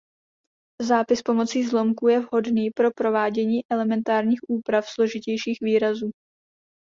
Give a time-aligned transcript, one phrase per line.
[0.81, 6.11] Zápis pomocí zlomků je vhodný pro provádění elementárních úprav složitějších výrazů.